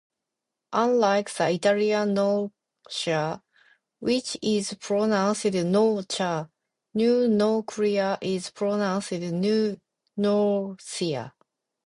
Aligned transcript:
Unlike 0.73 1.29
the 1.31 1.51
Italian 1.51 2.15
Norcia, 2.15 3.43
which 3.99 4.35
is 4.41 4.73
pronounced 4.79 5.45
"nor-cha", 5.53 6.47
New 6.95 7.27
Norcia 7.27 8.17
is 8.19 8.49
pronounced 8.49 9.11
"new 9.11 9.79
nor-sia". 10.17 11.35